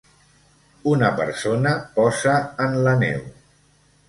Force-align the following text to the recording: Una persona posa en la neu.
Una 0.91 1.11
persona 1.19 1.75
posa 1.99 2.39
en 2.67 2.75
la 2.89 2.97
neu. 3.05 3.23